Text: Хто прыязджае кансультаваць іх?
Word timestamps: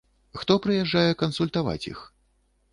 Хто 0.39 0.53
прыязджае 0.63 1.13
кансультаваць 1.21 1.87
іх? 1.93 2.05